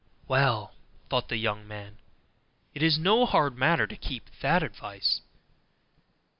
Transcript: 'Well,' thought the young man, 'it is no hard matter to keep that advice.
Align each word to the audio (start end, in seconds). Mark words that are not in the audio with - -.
'Well,' 0.27 0.73
thought 1.11 1.29
the 1.29 1.37
young 1.37 1.67
man, 1.67 1.99
'it 2.73 2.81
is 2.81 2.97
no 2.97 3.27
hard 3.27 3.55
matter 3.55 3.85
to 3.85 3.95
keep 3.95 4.31
that 4.41 4.63
advice. 4.63 5.21